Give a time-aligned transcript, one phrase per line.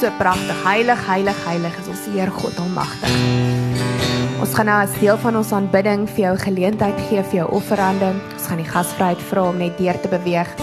[0.00, 0.56] so pragtig.
[0.64, 3.16] Heilig, heilig, heilig is ons Heer God Almagtig.
[4.40, 8.14] Ons gaan nou as deel van ons aanbidding vir jou geleentheid gee vir jou offerande.
[8.32, 10.54] Ons gaan die gasvryheid vra om net deur te beweeg.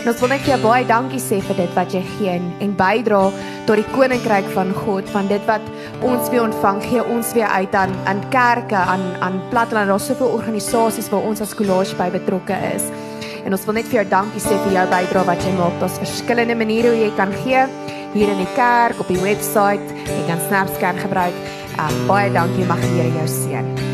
[0.00, 2.48] En ons wil net vir jou baie dankie sê vir dit wat jy gee en,
[2.64, 3.20] en bydra
[3.68, 5.70] tot die koninkryk van God, van dit wat
[6.00, 9.92] ons weer ontvang, gee ons weer uit aan aan kerke, aan aan platteland.
[9.92, 12.90] Daar's soveel organisasies waar ons as kollege by betrokke is.
[13.44, 15.78] En ons wil net vir jou dankie sê vir jou bydrae wat jy maak.
[15.78, 17.68] Daar's verskillende maniere hoe jy kan gee
[18.12, 21.46] hier in die kerk, op die webwerf, jy kan SnapScan gebruik.
[21.78, 23.89] Um, baie dankie, mag die Here jou seën.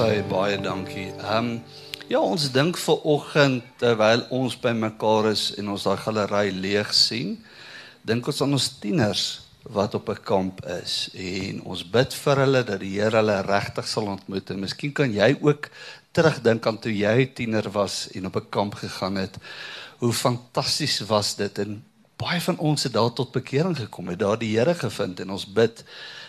[0.00, 1.10] Sy baie dankie.
[1.20, 1.48] Ehm um,
[2.08, 6.94] ja, ons dink vir oggend terwyl ons by mekaar is en ons daai galery leeg
[6.96, 7.34] sien,
[8.08, 9.24] dink ons aan ons tieners
[9.76, 13.92] wat op 'n kamp is en ons bid vir hulle dat die Here hulle regtig
[13.92, 15.68] sal ontmoet en miskien kan jy ook
[16.16, 19.36] terugdink aan toe jy tiener was en op 'n kamp gegaan het.
[19.98, 21.84] Hoe fantasties was dit en
[22.16, 25.44] baie van ons het daar tot bekering gekom, het daar die Here gevind en ons
[25.44, 25.84] bid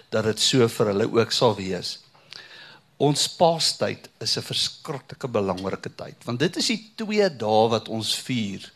[0.09, 2.10] dat dit so vir hulle ook sal wees.
[3.01, 8.13] Ons Paastyd is 'n verskriklike belangrike tyd want dit is die twee dae wat ons
[8.27, 8.67] vier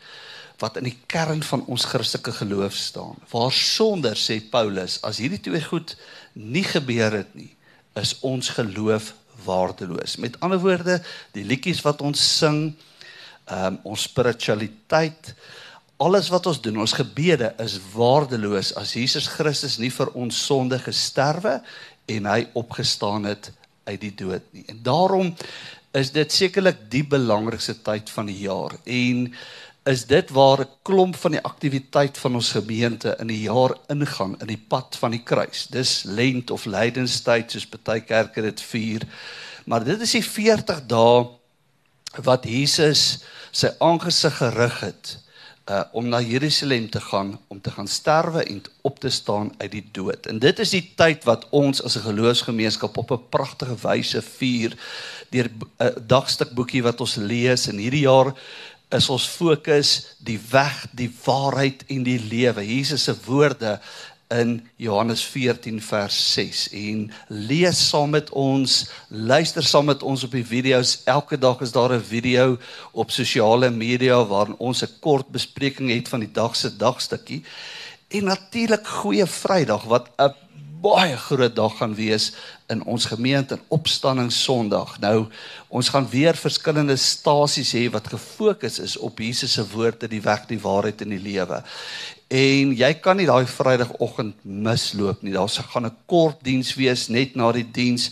[0.60, 3.16] wat in die kern van ons Christelike geloof staan.
[3.32, 5.96] Waar sonder sê Paulus as hierdie twee goed
[6.34, 7.52] nie gebeur het nie,
[7.96, 9.14] is ons geloof
[9.46, 10.16] waardeloos.
[10.18, 11.02] Met ander woorde,
[11.36, 12.74] die liedjies wat ons sing,
[13.52, 15.34] um, ons spiritualiteit,
[16.00, 20.80] alles wat ons doen, ons gebede is waardeloos as Jesus Christus nie vir ons sonde
[20.80, 21.60] gesterwe
[22.08, 23.52] en hy opgestaan het
[23.86, 24.66] uit die dood nie.
[24.72, 25.36] En daarom
[25.96, 29.30] is dit sekerlik die belangrikste tyd van die jaar en
[29.86, 34.36] is dit waar 'n klomp van die aktiwiteit van ons gemeente in die jaar ingaan
[34.40, 35.68] in die pad van die kruis.
[35.68, 39.02] Dis lent of lydenstyd soos baie kerke dit vier.
[39.66, 41.28] Maar dit is die 40 dae
[42.24, 45.25] wat Jesus sy aangesig gerig het
[45.66, 49.72] uh om na Jerusalem te gaan om te gaan sterwe en op te staan uit
[49.72, 50.26] die dood.
[50.26, 54.78] En dit is die tyd wat ons as 'n geloofsgemeenskap op 'n pragtige wyse vier
[55.30, 58.34] deur 'n uh, dagstuk boekie wat ons lees en hierdie jaar
[58.90, 62.62] is ons fokus die weg, die waarheid en die lewe.
[62.62, 63.80] Jesus se woorde
[64.28, 68.78] in Johannes 14 vers 6 en lees saam met ons,
[69.10, 71.02] luister saam met ons op die video's.
[71.06, 72.58] Elke dag is daar 'n video
[72.92, 77.44] op sosiale media waarin ons 'n kort bespreking het van die dag se dagstukkie.
[78.08, 80.45] En natuurlik Goeie Vrydag wat 'n
[80.86, 82.30] baie groot dag gaan wees
[82.70, 85.00] in ons gemeente en Opstanding Sondag.
[85.02, 85.26] Nou,
[85.74, 90.46] ons gaan weer verskillende stasies hê wat gefokus is op Jesus se woorde, die weg,
[90.50, 91.62] die waarheid en die lewe.
[92.30, 95.34] En jy kan nie daai Vrydagoggend misloop nie.
[95.34, 98.12] Daar gaan 'n kort diens wees net na die diens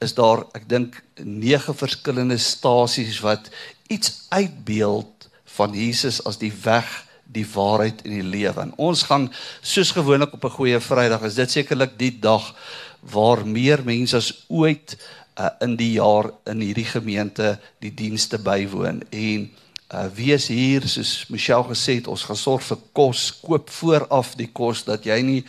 [0.00, 3.50] is daar ek dink nege verskillende stasies wat
[3.88, 8.60] iets uitbeeld van Jesus as die weg, die waarheid en die lewe.
[8.60, 9.28] En ons gaan
[9.60, 12.54] soos gewoonlik op 'n goeie Vrydag is dit sekerlik die dag
[13.00, 14.96] waar meer mense as ooit
[15.38, 19.02] uh, in die jaar in hierdie gemeente die dienste bywoon.
[19.10, 19.50] En
[19.94, 23.28] uh wees hier soos Michelle gesê het ons gaan sorg vir kos.
[23.38, 25.44] Koop vooraf die kos dat jy nie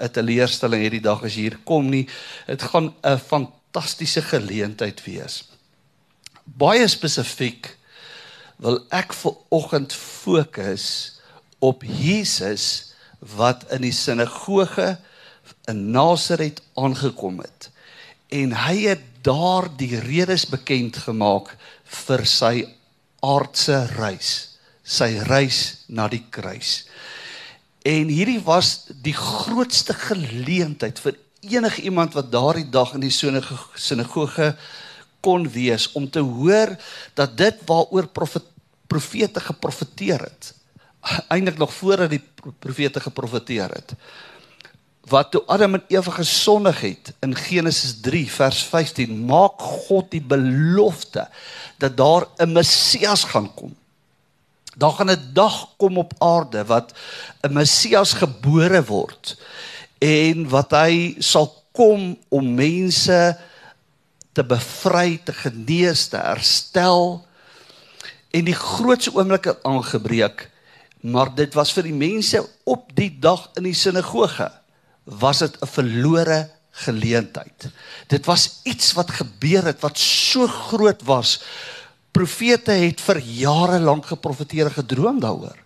[0.00, 2.08] 'n teleurstelling hierdie dag as jy hier kom nie.
[2.46, 5.44] Dit gaan 'n fantastiese geleentheid wees.
[6.44, 7.76] Baie spesifiek
[8.56, 11.20] wil ek vir oggend fokus
[11.62, 12.92] op Jesus
[13.36, 14.96] wat in die sinagoge
[15.70, 17.70] in Nasaret aangekom het
[18.32, 21.52] en hy het daar die redes bekend gemaak
[22.06, 22.54] vir sy
[23.22, 24.30] aardse reis,
[24.82, 26.88] sy reis na die kruis.
[27.86, 34.52] En hierdie was die grootste geleentheid vir enige iemand wat daardie dag in die sinagoge
[35.22, 36.74] kon wees om te hoor
[37.18, 38.48] dat dit waaroor profet,
[38.90, 40.52] profete geprofeteer het
[41.28, 42.22] eintlik nog voordat die
[42.58, 43.94] profete geprofeteer het
[45.10, 50.22] wat toe Adam en Eva gesondig het in Genesis 3 vers 15 maak God die
[50.22, 51.26] belofte
[51.82, 53.74] dat daar 'n Messias gaan kom.
[54.76, 56.92] Daar gaan 'n dag kom op aarde wat
[57.42, 59.36] 'n Messias gebore word
[59.98, 63.38] en wat hy sal kom om mense
[64.32, 67.26] te bevry, te genees, te herstel
[68.30, 70.51] en die grootste oomblik het aangebreek
[71.02, 74.48] maar dit was vir die mense op die dag in die sinagoge
[75.04, 77.68] was dit 'n verlore geleentheid.
[78.08, 81.42] Dit was iets wat gebeur het wat so groot was.
[82.12, 85.58] Profete het vir jare lank geprofeteer en gedroom daaroor.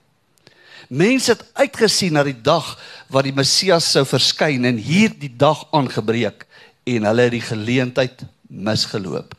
[0.89, 2.79] Mense het uitgesien na die dag
[3.11, 6.47] wat die Messias sou verskyn en hierdie dag aangebreek
[6.87, 9.35] en hulle het die geleentheid misgeloop.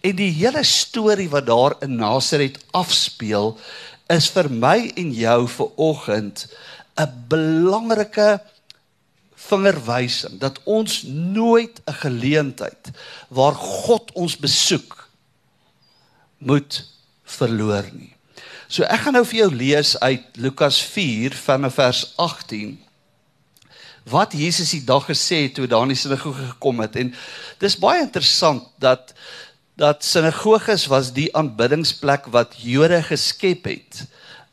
[0.00, 3.58] En die hele storie wat daar in Nasaret afspeel
[4.12, 6.46] is vir my en jou vir oggend
[6.96, 8.40] 'n belangrike
[9.34, 12.90] vingerwysing dat ons nooit 'n geleentheid
[13.28, 15.08] waar God ons besoek
[16.38, 16.84] moet
[17.24, 18.14] verloor nie.
[18.68, 22.84] So ek gaan nou vir jou lees uit Lukas 4 vanaf vers 18
[24.04, 27.14] wat Jesus die dag gesê het toe daar in die sinagoge gekom het en
[27.58, 29.14] dis baie interessant dat
[29.74, 34.04] dat sinagoges was die aanbiddingsplek wat Jode geskep het.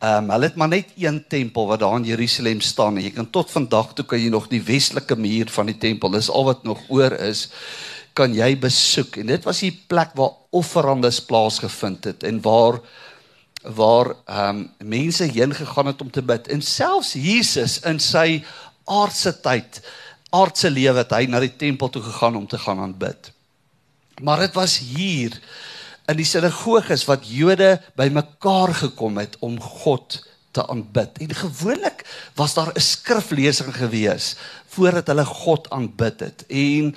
[0.01, 3.11] Ehm um, hulle het maar net een tempel wat daar in Jerusalem staan en jy
[3.13, 6.47] kan tot vandag toe kan jy nog die westelike muur van die tempel, dis al
[6.47, 7.51] wat nog oor is,
[8.17, 9.19] kan jy besoek.
[9.21, 12.81] En dit was die plek waar offerandes plaasgevind het en waar
[13.61, 16.47] waar ehm um, mense heen gegaan het om te bid.
[16.47, 18.41] En selfs Jesus in sy
[18.89, 19.83] aardse tyd,
[20.33, 23.31] aardse lewe het hy na die tempel toe gegaan om te gaan aanbid.
[24.21, 25.39] Maar dit was hier
[26.09, 30.19] in die sinagoges wat Jode bymekaar gekom het om God
[30.51, 31.17] te aanbid.
[31.23, 34.35] En gewoonlik was daar 'n skriflesing gewees
[34.67, 36.45] voordat hulle God aanbid het.
[36.47, 36.95] En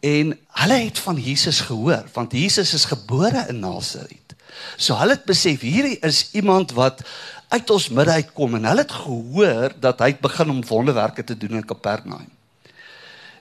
[0.00, 4.34] en hulle het van Jesus gehoor want Jesus is gebore in Nasaret.
[4.76, 7.02] So hulle het besef hierdie is iemand wat
[7.48, 11.58] uit ons midde uitkom en hulle het gehoor dat hy begin om wonderwerke te doen
[11.60, 12.28] in Kapernaum.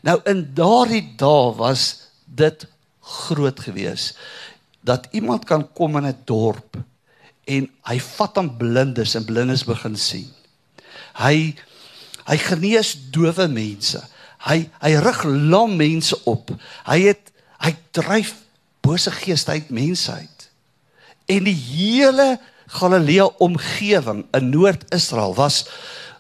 [0.06, 2.68] Nou in daardie dae was dit
[3.06, 4.18] groot geweest
[4.86, 6.78] dat iemand kan kom in 'n dorp
[7.46, 10.30] en hy vat aan blindes en blindes begin sien.
[11.18, 11.56] Hy
[12.26, 14.02] hy genees dowe mense.
[14.46, 16.50] Hy hy rig lam mense op.
[16.86, 17.32] Hy het
[17.62, 18.34] hy dryf
[18.82, 20.50] bose geeste uit mense uit.
[21.26, 25.66] En die hele Galilea omgewing in Noord-Israel was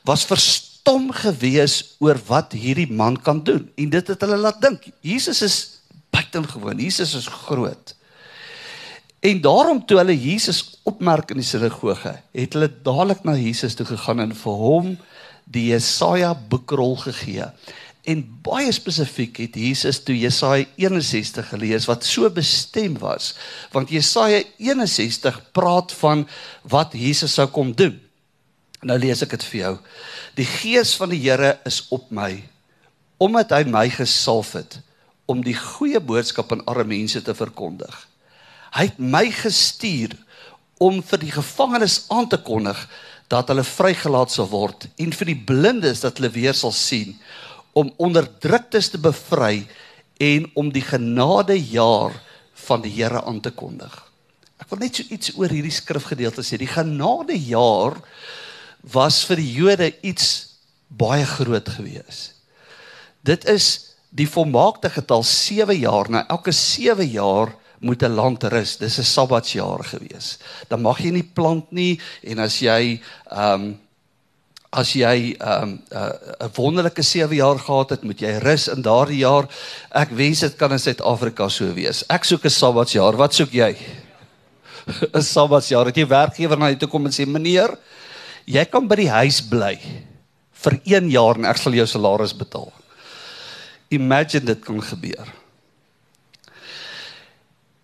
[0.06, 3.72] was verstom gewees oor wat hierdie man kan doen.
[3.76, 4.86] En dit het hulle laat dink.
[5.02, 5.75] Jesus is
[6.16, 6.80] buitengewoon.
[6.80, 7.96] Jesus is groot.
[9.26, 13.88] En daarom toe hulle Jesus opmerk in die sinagoge, het hulle dadelik na Jesus toe
[13.90, 14.92] gegaan en vir hom
[15.50, 17.48] die Jesaja boekrol gegee.
[18.06, 23.34] En baie spesifiek het Jesus toe Jesaja 61 gelees wat so bestem was,
[23.74, 26.28] want Jesaja 61 praat van
[26.69, 27.98] wat Jesus sou kom doen.
[28.86, 29.76] Nou lees ek dit vir jou.
[30.38, 32.36] Die gees van die Here is op my
[33.16, 34.74] omdat hy my gesalf het
[35.26, 37.96] om die goeie boodskap aan arme mense te verkondig
[38.76, 40.12] Hy het my gestuur
[40.84, 42.80] om vir die gevangenes aan te kondig
[43.32, 47.16] dat hulle vrygelaat sal word en vir die blindes dat hulle weer sal sien
[47.76, 49.64] om onderdruktes te bevry
[50.24, 52.16] en om die genadejaar
[52.68, 53.94] van die Here aan te kondig.
[54.60, 56.56] Ek wil net so iets oor hierdie skrifgedeelte sê.
[56.60, 57.98] Die genadejaar
[58.96, 60.30] was vir die Jode iets
[60.88, 62.30] baie groot gewees.
[63.28, 66.10] Dit is die volmaakte getal 7 jaar.
[66.10, 68.78] Nou elke 7 jaar moet 'n land rus.
[68.78, 70.38] Dis 'n sabbatsjaar gewees.
[70.68, 73.80] Dan mag jy nie plant nie en as jy ehm um,
[74.72, 78.81] as jy ehm um, 'n uh, wonderlike 7 jaar gehad het, moet jy rus in
[78.81, 79.48] daardie jaar.
[79.92, 82.04] Ek wens dit kan in Suid-Afrika so wees.
[82.10, 83.16] Ek soek 'n sabbatsjaar.
[83.16, 83.76] Wat soek jy?
[85.14, 85.86] 'n Sabbatsjaar.
[85.86, 87.78] Het jy werkgewer na jou toe kom en sê: "Meneer,
[88.45, 89.80] jy kan by die huis bly
[90.52, 92.72] vir 1 jaar en ek sal jou salaris betaal."
[93.87, 95.33] Imagine dit kan gebeur.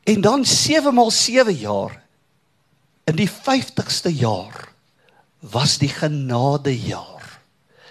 [0.03, 2.01] En dan 7 maal 7 jaar
[3.03, 4.71] in die 50ste jaar
[5.39, 7.39] was die genadejaar.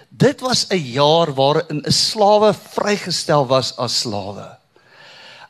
[0.09, 4.59] Dit was 'n jaar waarin 'n slawe vrygestel was as slawe.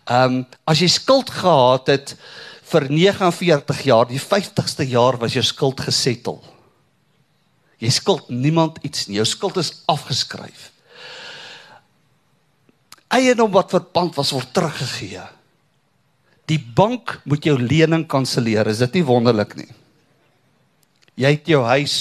[0.05, 2.17] Ehm um, as jy skuld gehad het
[2.63, 6.43] vir 49 jaar, die 50ste jaar was jou skuld gesettel.
[7.79, 9.17] Jy skuld niemand iets nie.
[9.17, 10.70] Jou skuld is afgeskryf.
[13.11, 15.23] Eiendom wat verpand was word teruggegee.
[16.47, 18.71] Die bank moet jou lening kanselleer.
[18.71, 19.71] Is dit nie wonderlik nie?
[21.21, 21.97] Jy het jou huis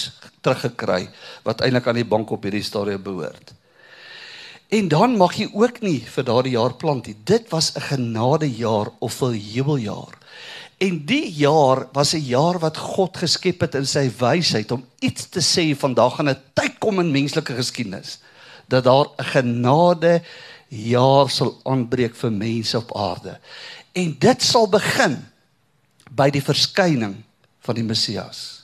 [0.45, 1.07] teruggekry
[1.43, 3.53] wat eintlik aan die bank op hierdie stadium behoort.
[4.69, 7.17] En dan mag jy ook nie vir daardie jaar plant nie.
[7.25, 10.13] Dit was 'n genadejaar of 'n jubeljaar.
[10.77, 15.29] En die jaar was 'n jaar wat God geskep het in sy wysheid om iets
[15.29, 18.19] te sê vandag gaan 'n tyd kom in menslike geskiedenis
[18.67, 20.21] dat daar 'n genade
[20.69, 23.39] jaar sal aanbreek vir mense op aarde.
[23.97, 25.17] En dit sal begin
[26.09, 27.17] by die verskyning
[27.65, 28.59] van die Messias.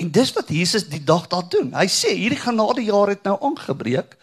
[0.00, 1.72] En dis wat Jesus die dag daar doen.
[1.76, 4.16] Hy sê hierdie genade jaar het nou aangebreek.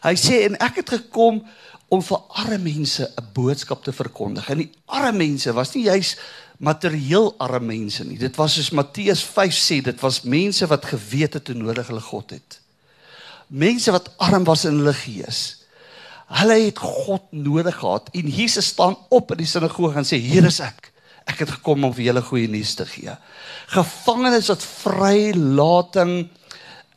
[0.00, 1.42] Hy sê en ek het gekom
[1.90, 4.48] om vir arme mense 'n boodskap te verkondig.
[4.48, 6.16] En die arme mense was nie juis
[6.58, 8.18] materieel arme mense nie.
[8.18, 12.00] Dit was soos Matteus 5 sê, dit was mense wat geweet het hoe nodig hulle
[12.00, 12.60] God het.
[13.48, 15.59] Mense wat arm was in hulle gees.
[16.30, 20.46] Hulle het God nodig gehad en Jesus staan op in die sinagoge en sê hier
[20.46, 20.92] is ek.
[21.30, 23.14] Ek het gekom om vir julle goeie nuus te gee.
[23.74, 26.14] Gevangenes wat vrylating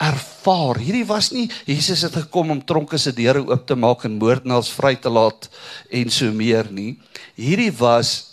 [0.04, 0.80] ervaar.
[0.82, 4.72] Hierdie was nie Jesus het gekom om tronke se deure oop te maak en moordenaars
[4.76, 5.50] vry te laat
[5.92, 6.94] en so meer nie.
[7.40, 8.33] Hierdie was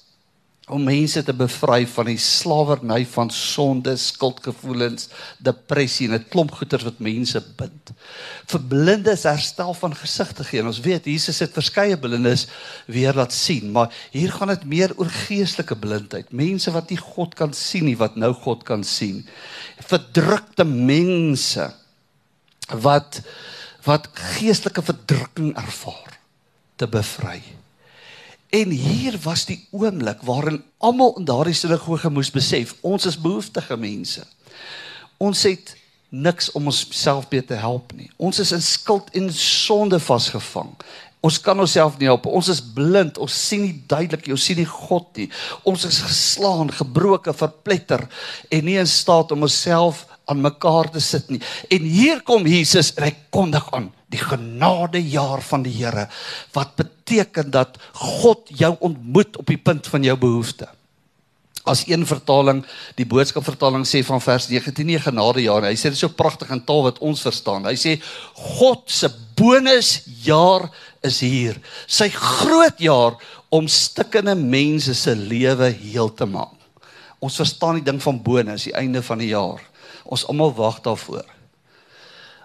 [0.71, 5.09] om mense te bevry van die slawerny van sonde, skuldgevoelens,
[5.39, 7.93] depressie en 'n klomp goeters wat mense bind.
[8.47, 10.61] Vir blindes herstel van gesig te gee.
[10.61, 12.47] En ons weet Jesus het verskeie blindes
[12.87, 16.33] weer laat sien, maar hier gaan dit meer oor geestelike blindheid.
[16.33, 19.27] Mense wat nie God kan sien nie, wat nou God kan sien.
[19.79, 21.75] Verdrukte mense
[22.69, 23.23] wat
[23.85, 26.19] wat geestelike verdrukking ervaar
[26.77, 27.41] te bevry.
[28.50, 33.76] En hier was die oomblik waarin almal in daardie sinagoge moes besef, ons is behoeftige
[33.78, 34.25] mense.
[35.23, 35.76] Ons het
[36.11, 38.11] niks om onsself beter te help nie.
[38.19, 40.73] Ons is in skuld en sonde vasgevang.
[41.23, 42.26] Ons kan onsself nie help.
[42.26, 43.21] Ons is blind.
[43.21, 44.35] Ons sien nie duidelik nie.
[44.35, 45.28] Ons sien nie God nie.
[45.69, 48.07] Ons is geslaan, gebroken, verpletter
[48.49, 51.42] en nie in staat om onsself aan mekaar te sit nie.
[51.71, 56.09] En hier kom Jesus en hy kondig aan die genadejaar van die Here
[56.57, 57.00] wat beteken
[57.50, 60.69] dat God jou ontmoet op die punt van jou behoefte.
[61.69, 62.62] As een vertaling,
[62.97, 65.75] die boodskap vertaling sê van vers 19 nie genadejaar nie.
[65.75, 67.69] Hy sê dit so pragtig in taal wat ons verstaan.
[67.69, 67.99] Hy sê
[68.59, 70.71] God se bonusjaar
[71.05, 71.61] is hier.
[71.87, 73.19] Sy groot jaar
[73.52, 76.57] om stikkende mense se lewe heel te maak.
[77.21, 79.61] Ons verstaan die ding van bonus, die einde van die jaar.
[80.09, 81.26] Ons almal wag daarvoor.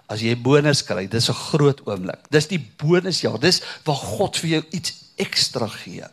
[0.06, 2.30] As jy bonus kry, dis 'n groot oomblik.
[2.30, 3.40] Dis die bonusjaar.
[3.40, 6.04] Dis waar God vir jou iets ekstra gee.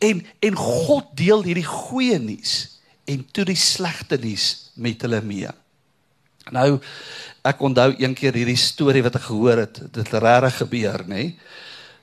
[0.00, 5.50] En en God deel hierdie goeie nuus en toe die slegte nuus met hulle mee.
[6.52, 6.80] Nou
[7.44, 9.80] ek onthou een keer hierdie storie wat ek gehoor het.
[9.92, 11.34] Dit het regtig gebeur, nê?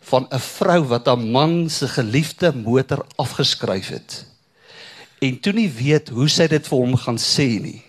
[0.02, 4.26] Van 'n vrou wat haar man se geliefde motor afgeskryf het.
[5.20, 7.84] En toe nie weet hoe sy dit vir hom gaan sê nie.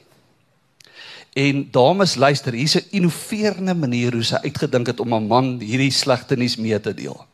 [1.32, 5.90] En dames luister, hier's 'n innoverende manier hoe sy uitgedink het om 'n man hierdie
[5.90, 7.26] slegte nuus mee te deel.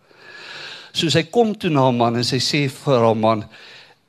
[0.93, 3.45] So sy kom toe na 'n man en sy sê vir haar man: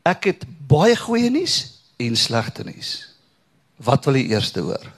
[0.05, 3.07] "Ek het baie goeie nuus en slegte nuus.
[3.77, 4.91] Wat wil jy eers hoor?"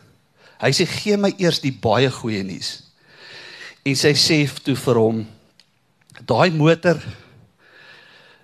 [0.60, 2.84] Hy sê: "Gee my eers die baie goeie nuus."
[3.86, 5.28] En sy sê toe vir hom:
[6.26, 7.02] "Daai motor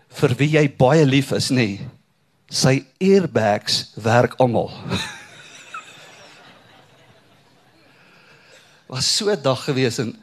[0.09, 1.55] vir wie jy baie lief is, nê?
[1.55, 1.79] Nee,
[2.49, 4.71] sy airbags werk almal."
[8.87, 10.15] was so 'n dag gewees in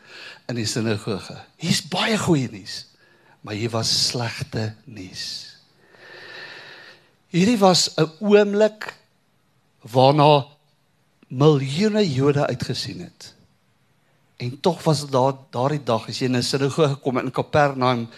[0.49, 1.38] in die sinagoge.
[1.56, 2.85] Hier's baie goeie nuus,
[3.40, 5.56] maar hier was slegte nuus.
[7.33, 8.94] Hierdie was 'n oomblik
[9.80, 10.47] waarna
[11.28, 13.35] miljoene Jode uitgesien het.
[14.37, 18.09] En tog was dit daar daardie dag as jy in 'n sinagoge kom in Kapernaum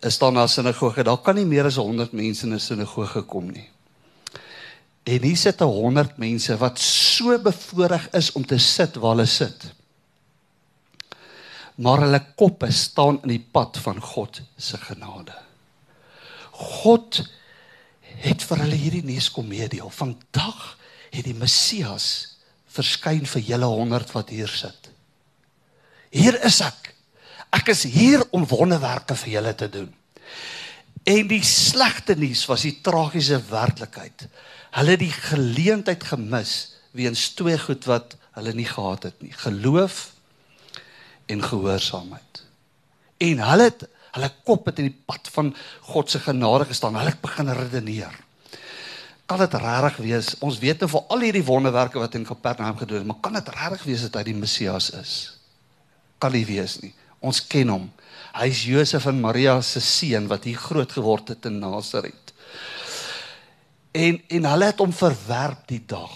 [0.00, 3.22] is daar na 'n sinagoge, daar kan nie meer as 100 mense in 'n sinagoge
[3.22, 3.68] kom nie.
[5.08, 9.70] En hier sit 100 mense wat so bevoorreg is om te sit waar hulle sit.
[11.80, 15.36] Maar hulle koppe staan in die pad van God se genade.
[16.52, 17.22] God
[18.20, 19.88] het vir hulle hierdie nuus kom meedeel.
[19.88, 20.76] Vandag
[21.10, 22.36] het die Messias
[22.70, 24.90] verskyn vir julle 100 wat hier sit.
[26.12, 26.92] Hier is ek.
[27.54, 29.88] Ek is hier om wonderwerke vir julle te doen.
[31.08, 34.26] En die slegte nuus was die tragiese werklikheid.
[34.76, 40.12] Hulle het die geleentheid gemis weens twee goed wat hulle nie gehad het nie: geloof
[41.26, 42.44] en gehoorsaamheid.
[43.18, 45.52] En hulle het Hulle kop het in die pad van
[45.92, 46.98] God se genade gestaan.
[46.98, 48.16] Hulle het begin redeneer.
[49.30, 50.32] Kan dit regtig wees?
[50.42, 53.52] Ons weet nou vir al hierdie wonderwerke wat in Kapernaum gedoen is, maar kan dit
[53.54, 55.12] regtig wees dat hy die Messias is?
[56.18, 56.90] Kan nie wees nie.
[57.22, 57.86] Ons ken hom.
[58.34, 62.29] Hy's Josef en Maria se seun wat hier groot geword het in Nasaret.
[63.92, 66.12] En en hulle het hom verwerp die dag.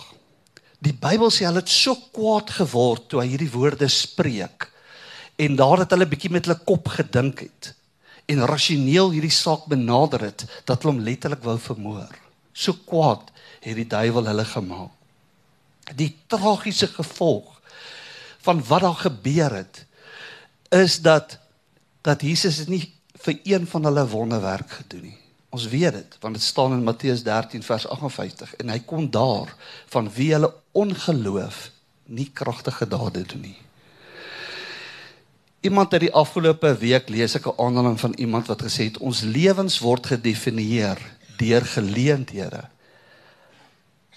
[0.85, 4.69] Die Bybel sê hulle het so kwaad geword toe hy hierdie woorde spreek.
[5.41, 7.73] En daar het hulle bietjie met hulle kop gedink het
[8.31, 12.13] en rasioneel hierdie saak benader het dat hulle hom letterlik wou vermoor.
[12.57, 13.33] So kwaad
[13.65, 14.93] het die duiwel hulle gemaak.
[15.93, 17.51] Die tragiese gevolg
[18.45, 19.85] van wat daar gebeur het
[20.73, 21.39] is dat
[22.05, 22.85] dat Jesus het nie
[23.25, 25.24] vir een van hulle wonderwerk gedoen nie.
[25.55, 29.53] Ons weet dit want dit staan in Matteus 13 vers 58 en hy kom daar
[29.93, 31.69] van wie hulle ongeloof
[32.11, 33.59] nie kragtige dade doen nie.
[35.65, 39.21] Iemand het die afgelope week lees ek 'n aanhaling van iemand wat gesê het ons
[39.21, 40.99] lewens word gedefinieer
[41.39, 42.65] deur geleenthede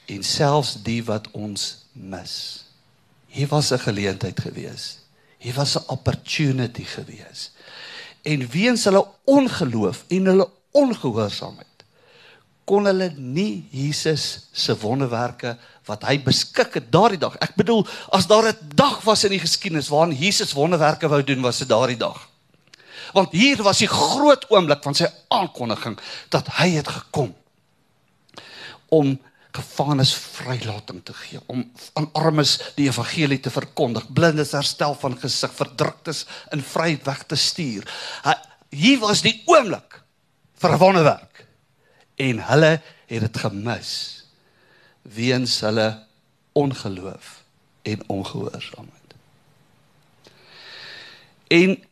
[0.06, 2.66] en selfs die wat ons mis.
[3.28, 5.00] Hier was 'n geleentheid gewees.
[5.38, 7.52] Hier was 'n opportunity gewees.
[8.22, 11.78] En weens hulle ongeloof en hulle ongehoorsaamheid
[12.68, 15.54] kon hulle nie Jesus se wonderwerke
[15.88, 17.38] wat hy beskik het daardie dag.
[17.40, 21.42] Ek bedoel, as daar 'n dag was in die geskiedenis waarin Jesus wonderwerke wou doen,
[21.42, 22.28] was dit daardie dag.
[23.14, 25.98] Want hier was die groot oomblik van sy aankondiging
[26.30, 27.36] dat hy het gekom
[28.90, 29.20] om
[29.52, 35.54] gevangenes vrylating te gee, om aan armes die evangelie te verkondig, blindes herstel van gesig,
[35.54, 37.88] verdruktes in vryheid weg te stuur.
[38.24, 38.36] Hy,
[38.70, 40.04] hier was die oomblik
[40.58, 41.46] vir 'n wonderwerk.
[42.16, 43.92] En hulle het dit gemis
[45.02, 46.04] weens hulle
[46.52, 47.44] ongeloof
[47.82, 49.14] en ongehoorsaamheid.
[51.48, 51.84] En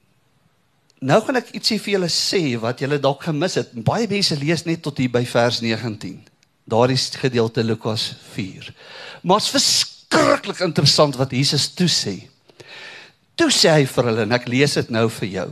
[0.99, 3.71] nou gaan ek ietsie vir julle sê wat julle dalk gemis het.
[3.71, 6.17] Baie mense lees net tot hier by vers 19.
[6.65, 8.73] Daardie gedeelte Lukas 4.
[9.21, 12.15] Maar dit is verskriklik interessant wat Jesus toe sê.
[13.35, 15.49] Toe sê hy vir hulle en ek lees dit nou vir jou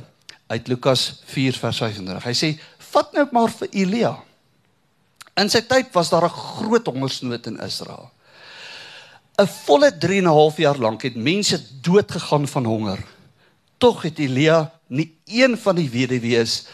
[0.53, 2.27] uit Lukas 4 vers 35.
[2.27, 2.49] Hy sê
[2.93, 4.13] vat nou maar vir Elia.
[5.39, 8.11] In sy tyd was daar 'n groot hongersnood in Israel.
[9.37, 12.99] 'n Volle 3 en 'n half jaar lank het mense dood gegaan van honger.
[13.77, 16.65] Tog het Elia nie een van die weduwees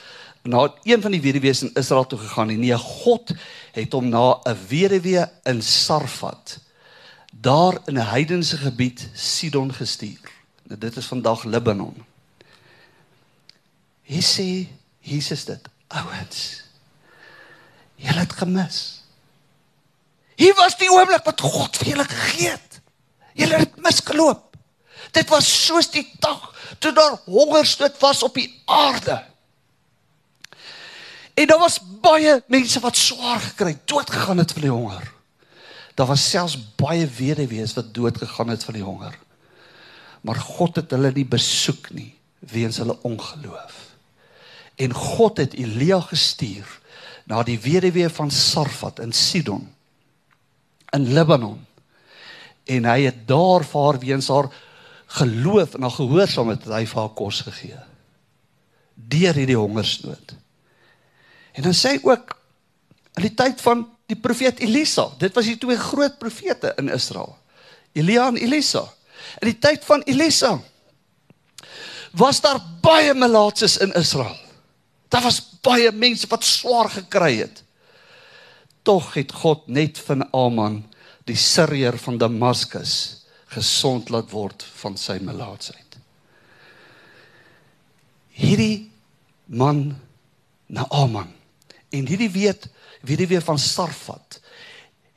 [0.44, 2.58] na een van die weduwees in Israel toe gegaan nie.
[2.58, 3.32] Nee, God
[3.72, 6.60] het hom na 'n weduwee in Sarfat
[7.32, 10.32] daar in 'n heidense gebied Sidon gestuur.
[10.64, 12.06] Nou dit is vandag Libanon.
[14.04, 14.68] Hy sê
[15.00, 16.64] Jesus dit ouens.
[18.00, 18.80] Julle het gemis.
[20.40, 22.80] Hier was die oomblik wat God vir julle gegee het.
[23.36, 24.56] Julle het misgeloop.
[25.16, 26.46] Dit was soos die dag
[26.80, 29.18] toe daar hongersnood was op die aarde.
[31.34, 35.12] En daar was baie mense wat swaar gekry, dood gegaan het van die honger.
[35.96, 39.18] Daar was selfs baie weduwees wat dood gegaan het van die honger.
[40.22, 43.89] Maar God het hulle nie besoek nie weens hulle ongeloof.
[44.80, 46.68] En God het Elia gestuur
[47.30, 49.68] na die weduwee van Sarfat in Sidon
[50.96, 51.60] in Libanon.
[52.70, 54.50] En hy het daar vir haar weens haar
[55.20, 57.80] geloof en haar gehoorsaamheid het hy vir haar kos gegee.
[58.94, 60.36] Deur hierdie hongersnood.
[61.58, 62.36] En dan sê hy ook
[63.18, 67.36] in die tyd van die profeet Elisa, dit was die twee groot profete in Israel.
[67.98, 68.86] Elia en Elisa.
[69.42, 70.56] In die tyd van Elisa
[72.18, 74.38] was daar baie melaatses in Israel.
[75.10, 77.64] Daar was baie mense wat swaar gekry het.
[78.86, 80.84] Tog het God net van Aman,
[81.26, 82.94] die Sirier van Damaskus,
[83.50, 85.98] gesond laat word van sy melaatsheid.
[88.40, 88.90] Hierdie
[89.50, 89.98] man
[90.70, 91.34] Naaman
[91.90, 92.68] en hierdie weet
[93.02, 94.38] wie die weer van Sarfat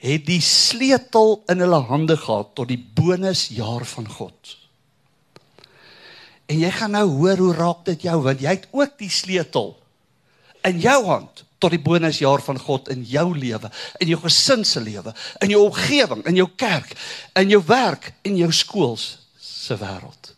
[0.02, 4.54] het die sleutel in hulle hande gehad tot die bonusjaar van God.
[6.50, 9.76] En jy gaan nou hoor hoe raak dit jou want jy het ook die sleutel
[10.68, 13.70] in jou hand tot die bonusjaar van God in jou lewe,
[14.02, 16.94] in jou gesin se lewe, in jou omgewing, in jou kerk,
[17.38, 19.06] in jou werk en jou skools
[19.38, 20.32] se wêreld.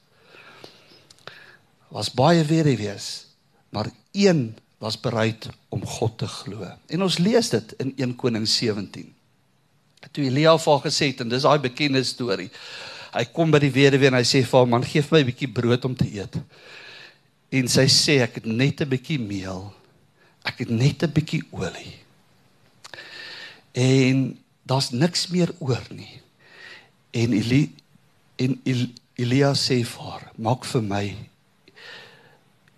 [1.95, 3.27] Was baie weer wees,
[3.73, 4.51] maar een
[4.83, 6.67] was bereid om God te glo.
[6.93, 9.07] En ons lees dit in 1 Konings 17.
[10.13, 12.51] Toe Elia vir haar gesê het en dis daai bekende storie.
[13.15, 15.31] Hy kom by die weduwee en hy sê vir haar man, gee vir my 'n
[15.31, 16.37] bietjie brood om te eet.
[17.51, 19.73] En sy sê ek het net 'n bietjie meel
[20.45, 21.97] ek het net 'n bietjie olie.
[23.73, 26.21] En daar's niks meer oor nie.
[27.11, 27.75] En Eli
[28.37, 31.17] en El, Elia sê vir haar, maak vir my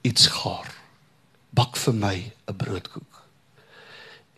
[0.03, 0.77] iets gaar.
[1.57, 3.23] bak vir my 'n broodkoek.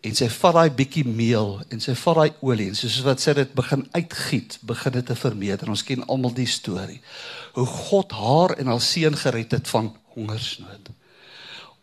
[0.01, 3.33] En sy vat daai bietjie meel en sy vat daai olie en soos wat sy
[3.33, 5.69] dit begin uitgiet, begin dit te vermeerder.
[5.69, 7.01] Ons ken almal die storie.
[7.53, 10.89] Hoe God haar en haar seun gered het van hongersnood.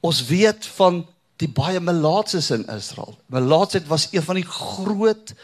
[0.00, 1.06] Ons weet van
[1.40, 3.16] die baie melaatses in Israel.
[3.32, 5.34] Melaatsheid was een van die groot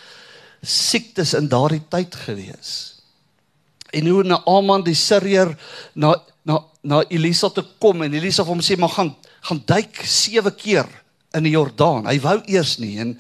[0.63, 2.73] siektes in daardie tyd gewees.
[3.93, 5.53] En hoe Naaman die Sirier
[5.95, 6.15] na
[6.49, 10.89] na na Elisa toe kom en Elisa hom sê maar gaan gaan duik 7 keer
[11.35, 12.07] in die Jordaan.
[12.07, 13.19] Hy wou eers nie en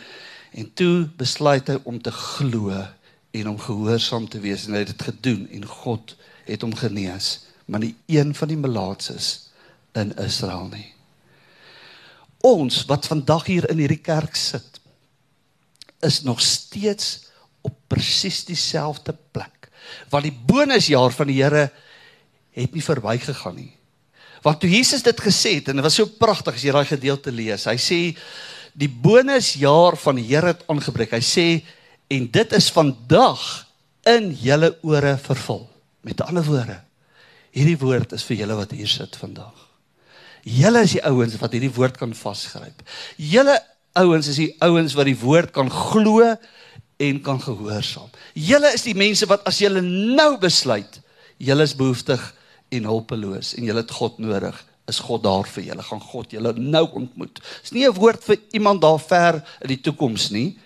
[0.52, 2.74] en toe besluit hy om te glo
[3.32, 7.46] en om gehoorsaam te wees en hy het dit gedoen en God het hom genees,
[7.64, 9.30] maar nie een van die melaatses
[9.96, 10.90] in Israel nie.
[12.42, 14.80] Ons wat vandag hier in hierdie kerk sit
[16.02, 17.28] is nog steeds
[17.62, 19.70] op presies dieselfde plek.
[20.10, 21.68] Want die bonusjaar van die Here
[22.52, 23.70] het nie verbygegaan nie.
[24.42, 27.30] Want toe Jesus dit gesê het en dit was so pragtig as jy daai gedeelte
[27.30, 27.68] lees.
[27.70, 28.00] Hy sê
[28.74, 31.14] die bonusjaar van die Here het aangebreek.
[31.14, 31.46] Hy sê
[32.12, 33.42] en dit is vandag
[34.10, 35.68] in julle ore vervul.
[36.02, 36.80] Met ander woorde,
[37.54, 39.54] hierdie woord is vir julle wat hier sit vandag.
[40.42, 42.82] Julle is die ouens wat hierdie woord kan vasgryp.
[43.16, 43.60] Julle
[43.98, 46.24] ouens is die ouens wat die woord kan glo
[47.02, 48.10] en kan gehoorsaam.
[48.34, 50.98] Julle is die mense wat as julle nou besluit,
[51.42, 52.22] julle is behoeftig
[52.72, 54.58] en hulpeloos en julle het God nodig,
[54.90, 55.86] is God daar vir julle.
[55.86, 57.38] Gaan God julle nou ontmoet.
[57.62, 60.58] Dis nie 'n woord vir iemand daar ver in die toekoms nie.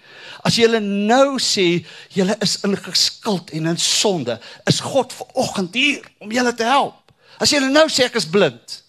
[0.42, 1.84] As julle nou sê
[2.14, 7.12] julle is ingeskuld en in sonde, is God ver oggend hier om julle te help.
[7.38, 8.82] As julle nou sê ek is blind,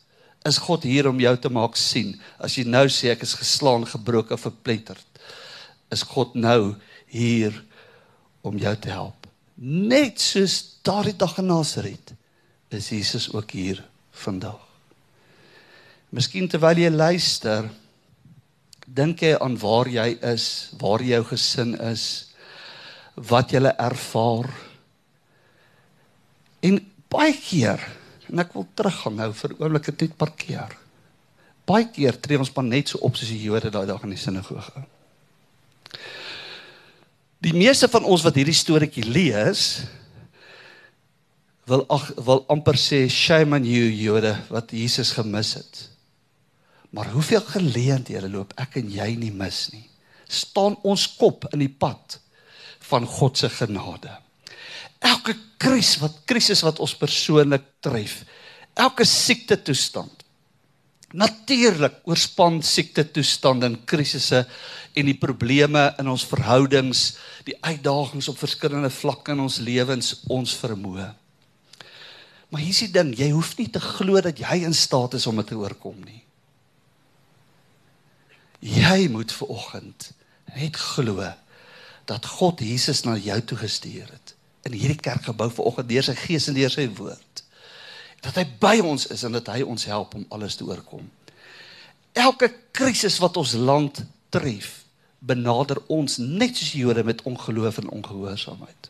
[0.48, 2.16] is God hier om jou te maak sien.
[2.40, 5.22] As jy nou sê ek is geslaan, gebroken, verpletterd,
[5.92, 6.76] is God nou
[7.12, 7.56] hier
[8.48, 9.28] om jou te help.
[9.58, 12.14] Net soos daardie dag in Nazareth
[12.72, 13.82] is Jesus ook hier
[14.24, 14.60] vandag.
[16.12, 17.68] Miskien terwyl jy luister,
[18.88, 20.48] dink jy aan waar jy is,
[20.80, 22.06] waar jou gesin is,
[23.18, 24.48] wat jy ervaar.
[26.64, 26.80] En
[27.12, 27.82] baie keer,
[28.32, 30.76] en ek wil teruggaan nou vir oomblik net parkeer.
[31.68, 34.22] Baie keer tree ons maar net so op soos die Jode daai dag in die
[34.22, 34.86] sinagoge.
[37.44, 39.66] Die meeste van ons wat hierdie storieetjie lees,
[41.68, 45.84] wil ag wil amper sê shame on you Jode wat Jesus gemis het.
[46.96, 49.84] Maar hoeveel geleenthede loop ek en jy nie mis nie.
[50.28, 52.20] staan ons kop in die pad
[52.90, 54.12] van God se genade.
[55.00, 58.22] Elke krisis wat krisis wat ons persoonlik tref,
[58.78, 60.14] elke siekte toestand.
[61.18, 64.44] Natuurlik oorspan siekte toestande en krisisse
[64.98, 67.14] en die probleme in ons verhoudings,
[67.48, 71.08] die uitdagings op verskillende vlakke in ons lewens ons vermoë.
[72.52, 75.40] Maar hier's die ding, jy hoef nie te glo dat jy in staat is om
[75.40, 76.22] dit te oorkom nie.
[78.64, 80.12] Jy moet ver oggend
[80.56, 81.28] net glo
[82.08, 84.37] dat God Jesus na jou toe gestuur het
[84.68, 87.44] in hierdie kerkgebou ver oggend deur sy gees en deur sy woord.
[88.26, 91.06] Dat hy by ons is en dat hy ons help om alles te oorkom.
[92.18, 94.02] Elke krisis wat ons land
[94.34, 94.84] tref,
[95.20, 98.90] benader ons net soos die Jode met ongeloof en ongehoorsaamheid.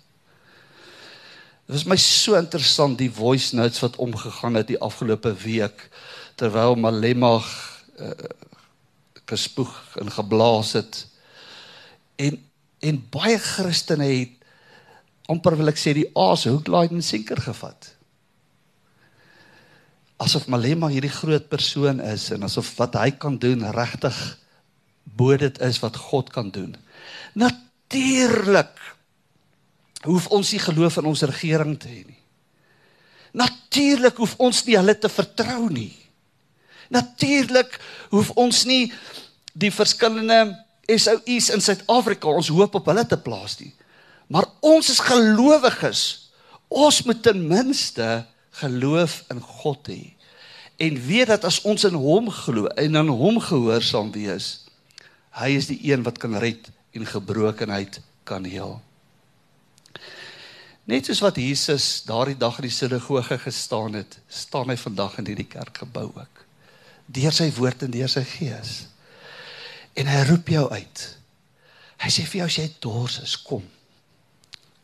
[1.67, 5.89] Dit was my so interessant die voice notes wat omgegaan het die afgelope week
[6.39, 8.11] terwyl Malema uh,
[9.27, 11.05] gespoeg en geblaas het.
[12.15, 12.43] En
[12.79, 14.36] en baie Christene het
[15.27, 17.91] amper wil ek sê die aas hoek laai en sinker gevat.
[20.23, 24.17] Asof Malema hierdie groot persoon is en asof wat hy kan doen regtig
[25.17, 26.73] bo dit is wat God kan doen.
[27.37, 28.73] Natuurlik
[30.07, 32.21] hoef ons nie geloof in ons regering te hê nie.
[33.37, 35.93] Natuurlik hoef ons nie hulle te vertrou nie.
[36.93, 37.77] Natuurlik
[38.13, 38.87] hoef ons nie
[39.57, 40.55] die verskillende
[40.87, 43.73] SOU's in Suid-Afrika ons hoop op hulle te plaas nie.
[44.27, 46.01] Maar ons is gelowiges.
[46.67, 48.25] Ons moet ten minste
[48.59, 50.17] geloof in God hê
[50.77, 54.67] en weet dat as ons in hom glo en aan hom gehoorsaam wees,
[55.41, 57.97] hy is die een wat kan red en gebrokenheid
[58.29, 58.75] kan heel.
[60.87, 65.31] Net soos wat Jesus daardie dag in die sinagoge gestaan het, staan hy vandag in
[65.31, 66.43] hierdie kerkgebou ook.
[67.11, 68.75] Deur sy woord en deur sy gees.
[69.97, 71.03] En hy roep jou uit.
[72.05, 73.65] Hy sê vir jou as jy dors is, kom.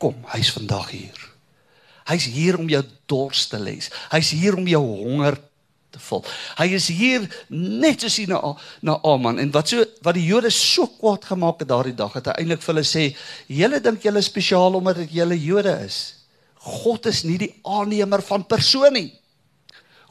[0.04, 1.20] Kom, hy's vandag hier.
[2.10, 3.86] Hy's hier om jou dors te les.
[4.12, 5.38] Hy's hier om jou honger
[5.96, 6.26] te vul.
[6.58, 8.42] Hy is hier net soos hy na
[8.84, 12.28] na Aman en wat so wat die Jode so kwaad gemaak het daardie dag het
[12.28, 13.06] hy eintlik vir hulle sê
[13.48, 16.02] julle dink julle spesiaal omdat julle Jode is.
[16.84, 19.10] God is nie die aannemer van persoon nie.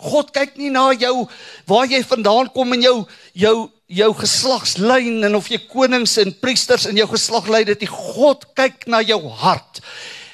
[0.02, 1.26] God kyk nie na jou
[1.70, 2.96] waar jy vandaan kom en jou
[3.38, 3.56] jou
[3.92, 7.90] jou geslagslyn en of jy konings en priesters in jou geslag lei dit nie.
[7.92, 9.82] God kyk na jou hart.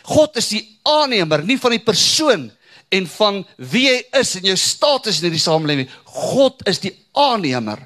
[0.09, 2.49] God is die aannemer nie van die persoon
[2.95, 5.91] en van wie jy is en jou status in hierdie samelewing.
[6.07, 7.83] God is die aannemer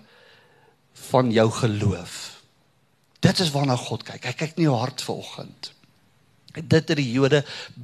[1.11, 2.19] van jou geloof.
[3.23, 4.27] Dit is waarna God kyk.
[4.27, 5.73] Hy kyk nie jou hart vanoggend.
[6.53, 7.43] Dit het die Jode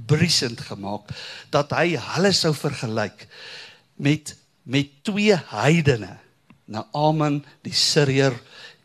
[0.08, 1.08] briesend gemaak
[1.54, 3.24] dat hy hulle sou vergelyk
[3.98, 4.36] met
[4.68, 6.18] met twee heidene,
[6.68, 8.34] Naaman die Sirier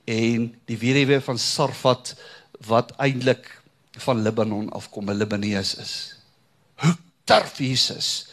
[0.08, 2.14] en die weduwee van Sarfat
[2.70, 3.50] wat eintlik
[4.06, 6.16] van Libanon afkom, 'n Libanees is.
[6.80, 8.28] Hoe durf Jesus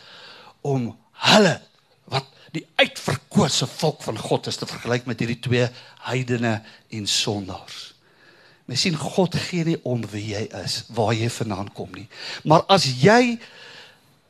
[0.60, 1.60] om hulle
[2.04, 5.68] wat die uitverkose volk van God is te vergelyk met hierdie twee
[6.06, 7.94] heidene en sondaars?
[8.64, 12.08] Mens sien God gee nie om wie jy is, waar jy vandaan kom nie.
[12.44, 13.40] Maar as jy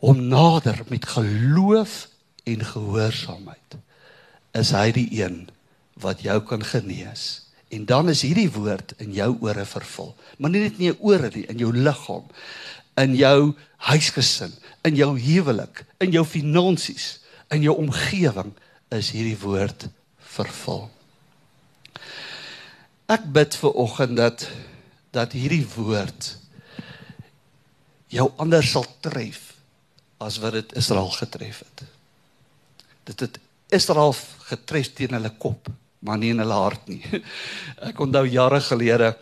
[0.00, 2.09] hom nader met geloof
[2.48, 3.78] en gehoorsaamheid,
[4.56, 5.44] is hy die een
[6.00, 7.50] wat jou kan genees.
[7.70, 10.14] En dan is hierdie woord in jou ore vervul.
[10.38, 12.24] Maar nie net in jou ore nie, in jou liggaam,
[12.98, 13.52] in jou
[13.90, 14.52] huisgesin,
[14.84, 18.52] in jou huwelik, in jou finansies, in jou omgewing
[18.94, 19.86] is hierdie woord
[20.34, 20.88] vervul.
[23.10, 24.46] Ek bid vir oggend dat
[25.10, 26.36] dat hierdie woord
[28.14, 29.48] jou anders sal tref
[30.22, 31.82] as wat dit Israel getref het.
[33.10, 33.38] Dit het
[33.74, 34.14] Israel
[34.50, 35.68] getref teen hulle kop,
[36.06, 37.02] maar nie in hulle hart nie.
[37.90, 39.14] Ek onthou jare gelede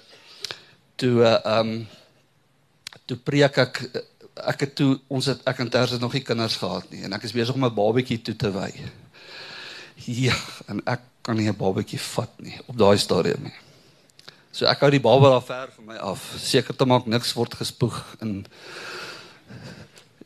[0.98, 1.86] toe ehm um,
[3.08, 3.78] toe preek ek
[4.48, 7.14] ek het toe ons het ek en Ters het nog nie kinders gehad nie en
[7.16, 8.72] ek is besig om 'n babatjie toe te wy.
[10.06, 10.36] Ja,
[10.68, 13.56] en ek kan nie 'n babatjie vat nie op daai stadium nie.
[14.52, 16.34] So ek hou die baba daar ver van my af.
[16.38, 18.46] Seker te maak niks word gespoeg in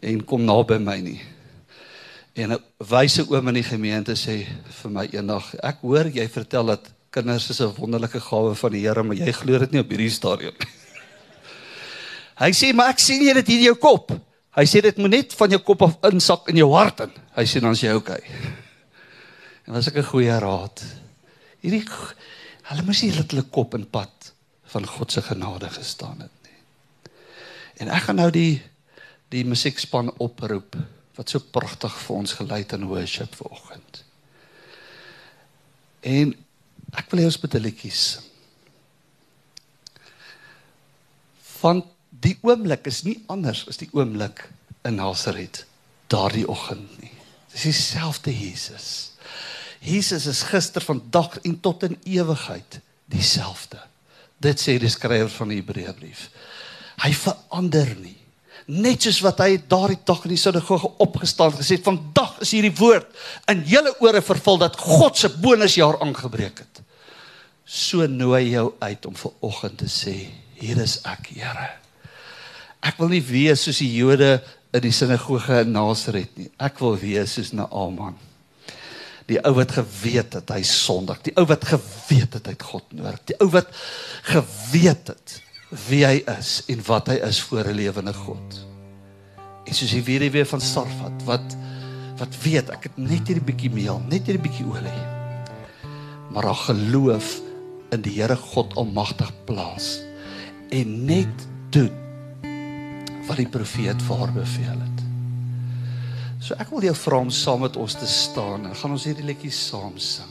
[0.00, 1.20] en kom naby my nie.
[2.34, 4.46] En 'n wyse oom in die gemeente sê
[4.82, 8.86] vir my eendag, ek hoor jy vertel dat kinders is 'n wonderlike gawe van die
[8.86, 10.72] Here, maar jy glo dit nie op hierdie stadium nie.
[12.36, 14.12] Hy sê, "Maar ek sien jy dit hier in jou kop."
[14.56, 17.10] Hy sê dit moet net van jou kop af insak in jou hart in.
[17.36, 18.20] Hy sê dan is jy okay.
[19.66, 20.82] En was ek 'n goeie raad.
[21.62, 21.84] Hierdie
[22.62, 24.32] Hulle moes nie hulle kop in pad
[24.72, 27.12] van God se genade gestaan het nie.
[27.82, 28.62] En ek gaan nou die
[29.32, 30.76] die musiekspan oproep
[31.16, 34.04] wat so pragtig vir ons gelei het in worship vanoggend.
[36.02, 36.32] En
[36.98, 38.24] ek wil hê ons moet 'n liedjie sing.
[41.62, 44.48] Van die oomblik is nie anders as die oomblik
[44.84, 45.64] in Nasaret
[46.06, 47.12] daardie oggend nie.
[47.52, 49.12] Dis dieselfde Jesus.
[49.80, 53.80] Jesus is gister, vandag en tot in ewigheid dieselfde.
[54.38, 56.28] Dit sê die skrywer van die Hebreëbrief.
[57.02, 58.21] Hy verander nie.
[58.72, 62.72] Net soos wat hy daardie dag in die sinagoge opgestaan gesê het, vandag is hierdie
[62.78, 63.10] woord
[63.52, 66.80] in julle ore vervul dat God se bonusjaar aangebreek het.
[67.68, 70.14] So nooi jou uit om ver oggend te sê,
[70.56, 71.68] hier is ek, Here.
[72.82, 74.38] Ek wil nie wees soos die Jode
[74.72, 76.48] in die sinagoge in Nasaret nie.
[76.62, 78.16] Ek wil wees soos Naaman.
[79.28, 82.88] Die ou wat geweet het hy sondig, die ou wat geweet het hy het God
[82.96, 83.68] nodig, die ou wat
[84.32, 85.40] geweet het
[85.88, 88.66] wie hy is en wat hy is voor 'n lewende God.
[89.64, 91.56] En soos hy weer weer van Sarfat wat
[92.18, 95.02] wat weet ek het net hierdie bietjie meel, net hierdie bietjie olie.
[96.30, 97.40] Maar haar geloof
[97.90, 99.98] in die Here God almagtig plaas
[100.70, 101.90] en net doen
[103.26, 105.02] wat die profeet vir haar beveel het.
[106.42, 109.24] So ek wil jou vra om saam met ons te staan en gaan ons hierdie
[109.24, 110.30] liedjie saam sing.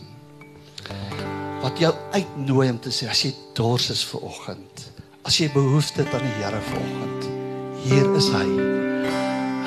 [1.62, 4.91] Wat jou uitnooi om te sê as jy dors is vir oggend,
[5.24, 7.30] as jy behoefte het aan die Here vanoggend,
[7.84, 8.48] hier is hy.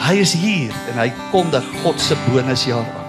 [0.05, 3.03] Hy is hier en hy kondig God se bonusjaar aan.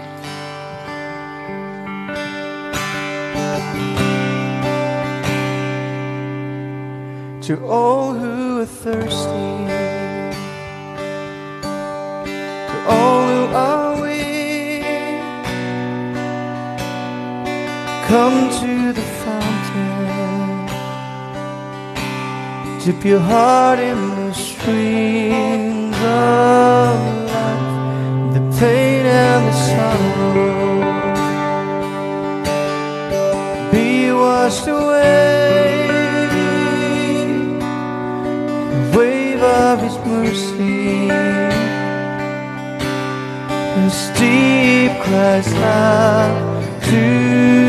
[7.46, 9.66] To all who are thirsty
[12.88, 14.84] all who are weak.
[18.08, 19.45] Come to the fountain,
[22.86, 27.00] dip your heart in the streams of
[27.34, 30.84] life, the pain and the sorrow.
[33.72, 36.28] Be washed away,
[38.70, 41.10] the wave of His mercy
[43.82, 47.65] as deep cries out to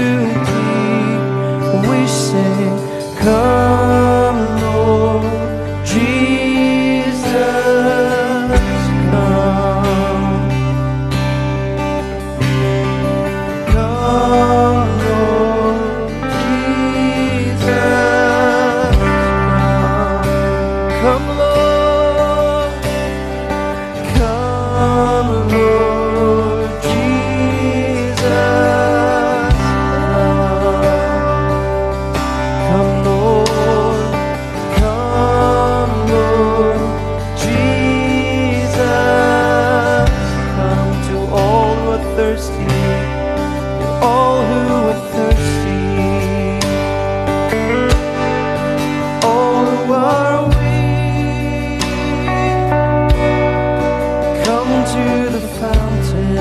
[54.97, 56.35] to the fountain.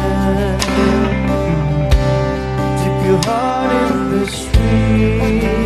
[2.79, 5.64] Dip your heart in the stream.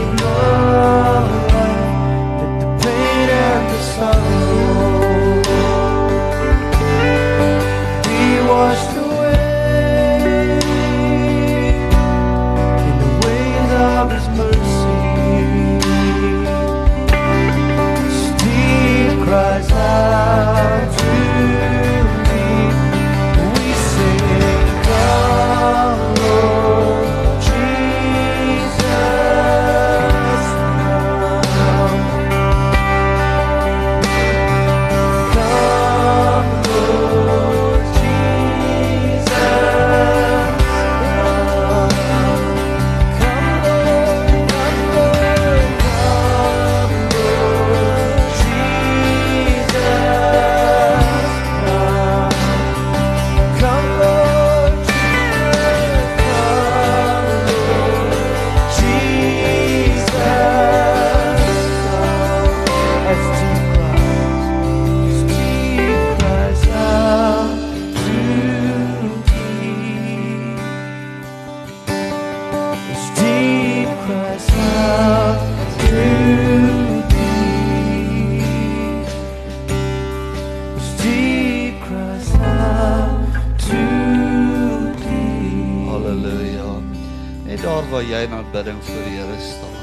[87.89, 89.77] Waar jy in aanbidding voor die Here staan.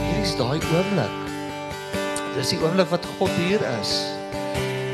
[0.00, 1.18] Hier is daai oomblik.
[2.34, 3.92] Dis die oomblik wat God hier is.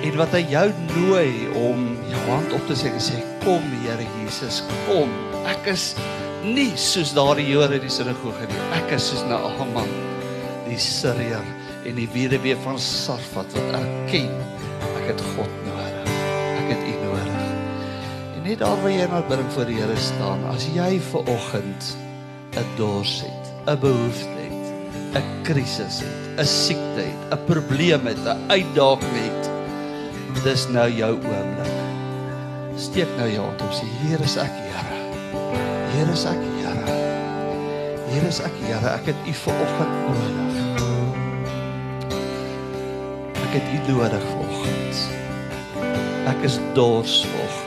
[0.03, 4.07] En wat hy jou nooi om jou hand op te steek en sê kom Here
[4.18, 5.11] Jesus, kom.
[5.48, 5.92] Ek is
[6.44, 8.62] nie soos daardie Jode in die sinagoge nie.
[8.77, 9.90] Ek is soos Naaman,
[10.68, 11.44] die Siriër
[11.88, 14.31] en die weduwee van Sarfat wat erken
[14.92, 15.72] ek het God nodig.
[18.53, 21.87] Net daar waar jy in aanbidding voor die Here staan, as jy ver oggend
[22.61, 24.67] 'n dors het, 'n behoefte het,
[25.17, 29.45] 'n krisis het, 'n siekte het, 'n probleem het, 'n uitdaging het,
[30.45, 31.77] dis nou jou oomblik.
[32.77, 34.85] Steek nou jou hand op sê Here is ek Here.
[35.95, 36.85] Here is ek Here.
[38.12, 38.88] Here is ek Here.
[38.88, 40.57] Ek het U ver oggend nodig.
[43.33, 44.97] Ek het U nodig vanoggend.
[46.27, 47.62] Ek is dors vanoggend.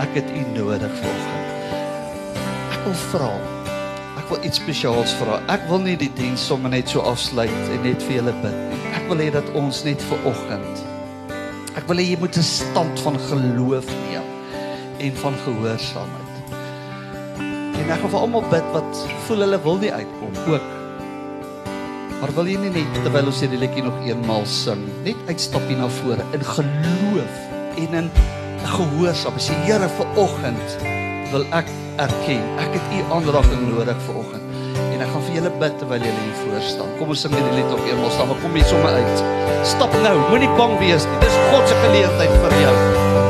[0.00, 1.74] Ek het U nodig vanoggend.
[2.72, 3.32] Ek wil vra.
[4.20, 5.40] Ek wil iets spesiaals vra.
[5.52, 8.80] Ek wil nie die diens sommer net so afsluit en net vir julle bid nie.
[8.96, 10.88] Ek wil hê dat ons net vanoggend
[11.78, 14.26] Ek wil hê jy moet 'n stand van geloof neem
[14.98, 16.34] en van gehoorsaamheid.
[17.78, 18.92] En ek gaan vir almal bid wat
[19.26, 20.68] voel hulle wil nie uitkom ook.
[22.20, 25.78] Maar wil jy nie net terwyl ons hierdie liedjie nog eenmaal sing, net uitstap hier
[25.78, 27.34] na vore in geloof
[27.76, 28.10] en in
[28.64, 29.38] gehoorsaam.
[29.38, 30.76] Sê Here, vir oggend
[31.30, 31.68] wil ek
[32.02, 34.46] erken, ek het u aanraking nodig vir oggend.
[34.90, 36.94] En ek gaan vir julle bid terwyl julle hier voor staan.
[36.98, 38.34] Kom ons sing hierdie lied nog eenmaal saam.
[38.42, 39.26] Kom hier sommer uit.
[39.74, 41.20] Stap nou, moenie bang wees nie.
[41.26, 43.29] Dis God se geleentheid vir jou.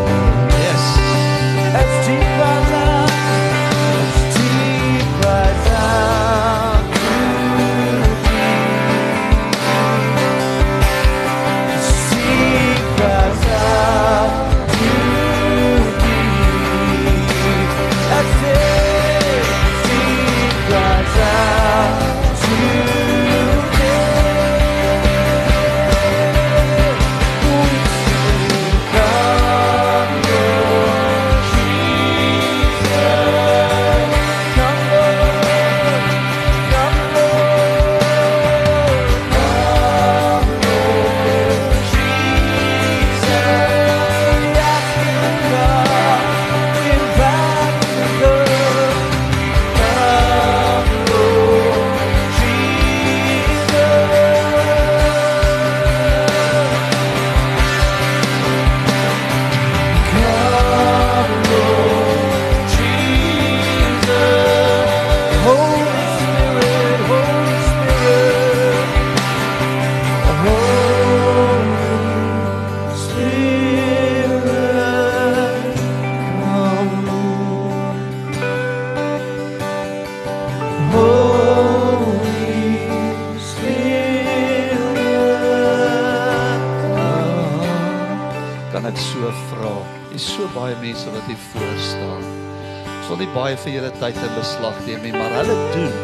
[94.31, 95.95] In beslag neem nie, maar hulle doen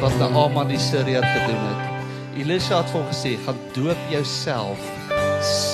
[0.00, 1.84] wat Naaman die Siriër gedoen het.
[2.38, 4.78] Elisa het hom gesê, "Gaan doop jouself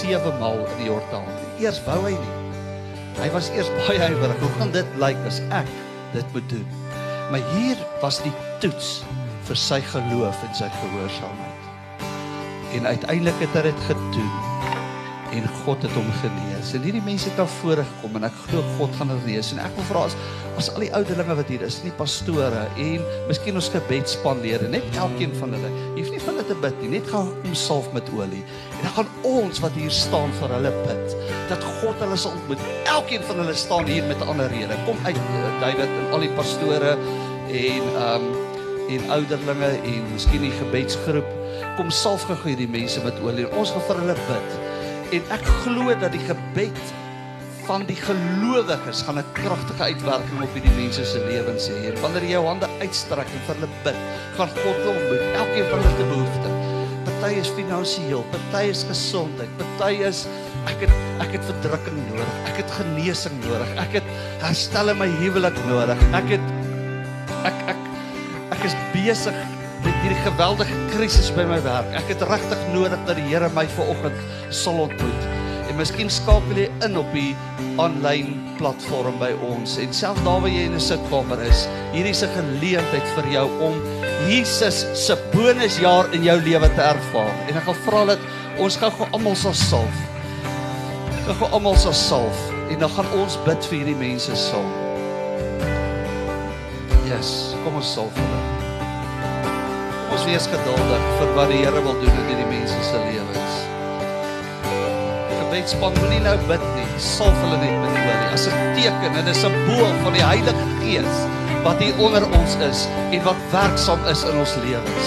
[0.00, 1.28] 7 maal in die Jordaan."
[1.60, 2.34] Eers wou hy nie.
[3.20, 4.40] Hy was eers baie huiwerig.
[4.40, 5.68] Hoe gaan dit lyk as ek
[6.12, 6.66] dit moet doen?
[7.30, 9.02] Maar hier was die toets
[9.44, 11.62] vir sy geloof en sy gehoorsaamheid.
[12.74, 14.53] En uiteindelik het hy dit gedoen
[15.34, 16.72] en God het hom genees.
[16.76, 19.52] En hierdie mense het na vore gekom en ek glo God gaan hulle genees.
[19.54, 20.16] En ek wil vra as
[20.54, 25.34] as al die ouderlinge wat hier is, nie pastore en miskien ons gebedspanlede, net elkeen
[25.40, 25.70] van hulle.
[25.96, 28.44] Jy hoef nie vir hulle te bid nie, net gaan kom salf met olie.
[28.76, 31.18] En dan gaan ons wat hier staan vir hulle bid
[31.50, 32.62] dat God hulle sal ontmoet.
[32.94, 34.78] Elkeen van hulle staan hier met 'n ander rede.
[34.86, 36.96] Kom uit uh, David en al die pastore
[37.50, 38.52] en ehm um,
[38.88, 41.28] en ouderlinge en miskien die gebedsgroep.
[41.76, 43.48] Kom salf gou hierdie mense met olie.
[43.56, 44.73] Ons gaan vir hulle bid.
[45.14, 46.78] En ek glo dat die gebed
[47.64, 51.94] van die gelowiges gaan 'n kragtige uitwerking op hierdie mense se lewens hê.
[52.02, 54.00] Wanneer jy jou hande uitstrek en vir hulle bid,
[54.36, 55.24] gaan God hulle ontmoet.
[55.42, 56.50] Elkeen van hulle te behoefte.
[57.04, 60.26] Party is finansiëel, party is gesondheid, party is
[60.66, 60.92] ek het
[61.22, 62.34] ek het verdrukking nodig.
[62.50, 63.70] Ek het genesing nodig.
[63.86, 64.06] Ek het
[64.42, 65.98] herstel in my huwelik nodig.
[66.12, 66.46] Ek het
[67.44, 67.82] ek ek
[68.50, 69.53] ek is besig
[70.24, 71.88] geweldige krisis by my werk.
[71.98, 74.20] Ek het regtig nodig dat die Here my vanoggend
[74.54, 75.26] sal ontmoet.
[75.68, 77.34] En miskien skakel jy in op die
[77.82, 82.22] aanlyn platform by ons en selfs daar waar jy in 'n sitkamer is, hierdie is
[82.22, 83.74] 'n geleentheid vir jou om
[84.28, 87.34] Jesus se bonusjaar in jou lewe te ervaar.
[87.48, 88.18] En ek gaan vra dat
[88.58, 89.96] ons gou-gou almal sal salf.
[91.26, 92.38] Gou-gou almal sal salf
[92.70, 94.72] en dan gaan ons bid vir hierdie mense saam.
[97.04, 98.53] Yes, kom ons salf hulle.
[100.24, 103.56] Ons wees geduldig vir wat die Here wil doen in hierdie mense se lewens.
[105.28, 106.86] Gebedspan moenie nou bid nie.
[106.96, 110.64] Salf hulle net met die olie as 'n teken en 'n simbool van die Heilige
[110.80, 111.18] Gees
[111.66, 115.06] wat hier onder ons is en wat werksaam is in ons lewens.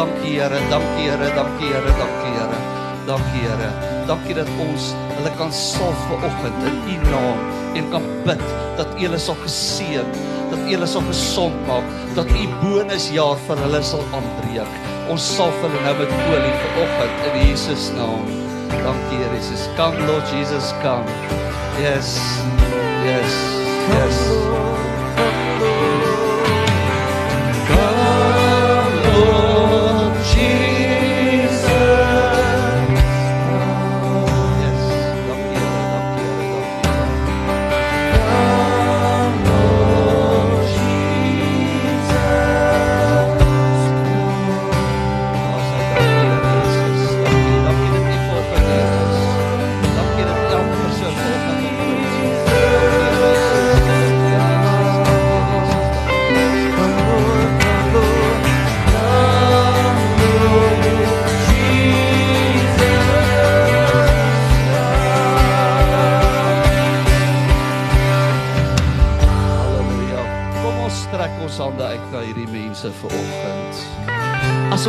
[0.00, 2.58] Dankie Here, dankie Here, dankie Here, dankie Here.
[3.04, 3.70] Dankie Here.
[4.06, 7.38] Dankie dat ons hulle kan salf vir oggend in U naam
[7.76, 8.44] en kan bid
[8.80, 10.08] dat U hulle sal geseën,
[10.54, 14.76] dat U hulle sal gesond maak, dat U bonusjaar vir hulle sal aanbreek.
[15.10, 18.30] Ons salf hulle nou met olie vir oggend in Jesus naam.
[18.70, 19.66] Dankie Here Jesus.
[19.76, 21.10] Come Lord Jesus, come.
[21.82, 22.14] Yes.
[23.04, 23.40] Yes.
[23.96, 24.23] Yes.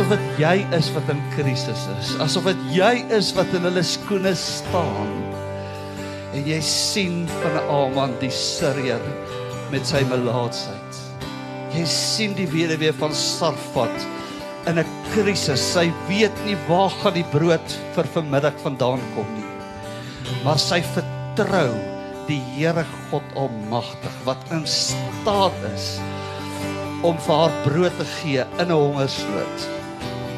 [0.06, 3.82] Asof dit jy is wat in krisis is, asof dit jy is wat in hulle
[3.82, 5.08] skoene staan.
[6.30, 9.02] En jy sien van Aman die Sirier
[9.72, 11.00] met sy melaatsheid.
[11.74, 14.06] Jy sien die weduwee van Sarfat
[14.70, 15.58] in 'n krisis.
[15.74, 19.50] Sy weet nie waar gaan die brood vir vanmiddag vandaan kom nie.
[20.44, 21.72] Maar sy vertrou
[22.28, 25.98] die Here God Almagtig wat in staat is
[27.02, 29.75] om vir haar brood te gee in 'n hongersnood.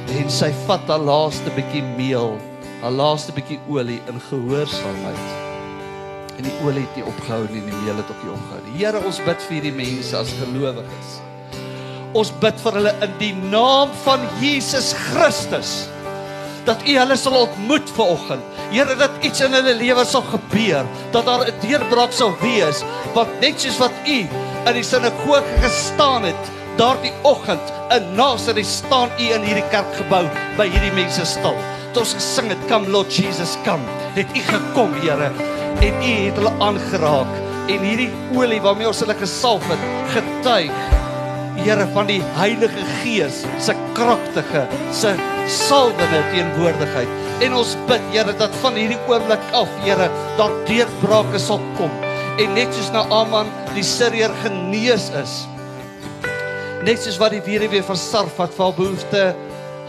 [0.08, 2.38] En sy vat haar laaste bietjie meel,
[2.80, 5.26] haar laaste bietjie olie in gehoorsaamheid.
[6.38, 8.76] En die olie het nie opgehou nie, die meel het ook nie opgehou nie.
[8.78, 11.12] Here, ons bid vir hierdie mense as gelowiges.
[12.16, 15.76] Ons bid vir hulle in die naam van Jesus Christus
[16.68, 18.56] dat U hulle sal ontmoet vanoggend.
[18.72, 22.84] Here dat iets in hulle lewe sal gebeur, dat daar 'n deurbraak sal wees,
[23.14, 24.18] want net soos wat U
[24.68, 30.22] in die sinagoge gestaan het daardie oggend in Nasaret staan U in hierdie kerkgebou
[30.58, 31.56] by hierdie mense stil.
[31.94, 33.82] Toe ons gesing het Come Lord Jesus come,
[34.14, 35.32] het U gekom, Here,
[35.82, 37.34] en U het hulle aangeraak
[37.68, 39.82] en hierdie olie waarmee ons hulle gesalf het,
[40.14, 40.94] getuig
[41.58, 44.62] Here van die Heilige Gees se kragtige,
[44.94, 45.16] se
[45.50, 47.10] salwende teenwoordigheid.
[47.42, 50.06] En ons bid Here dat van hierdie oomblik af, Here,
[50.38, 51.90] daar deurbrake sal kom.
[52.38, 55.40] En net soos Naaman die Sirier genees is,
[56.86, 59.22] net soos wat die weduwee van Sarfat vir haar behoefte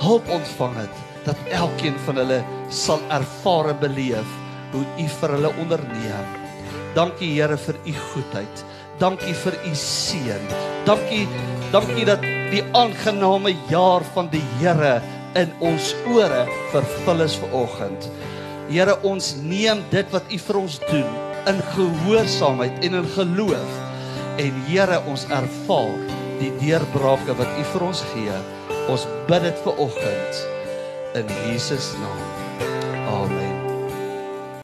[0.01, 2.39] hulp ontvang het, dat elkeen van hulle
[2.73, 4.35] sal ervaar en beleef
[4.73, 6.33] hoe U vir hulle onderneem.
[6.95, 8.65] Dankie Here vir U goedheid.
[8.99, 10.49] Dankie vir U seën.
[10.87, 11.25] Dankie
[11.73, 14.97] dankie dat die aangename jaar van die Here
[15.37, 18.09] in ons ore vervul is vanoggend.
[18.69, 21.09] Here, ons neem dit wat U vir ons doen
[21.49, 23.77] in gehoorsaamheid en in geloof.
[24.41, 28.41] En Here, ons ervaar die deurbrake wat U vir ons gee.
[28.89, 30.43] Ons bid dit vanoggend
[31.19, 32.28] in Jesus naam.